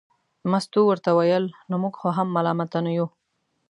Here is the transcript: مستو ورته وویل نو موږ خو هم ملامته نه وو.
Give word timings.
مستو 0.51 0.81
ورته 0.89 1.09
وویل 1.13 1.45
نو 1.69 1.75
موږ 1.83 1.93
خو 1.99 2.09
هم 2.17 2.27
ملامته 2.35 2.79
نه 2.85 2.91
وو. 2.97 3.07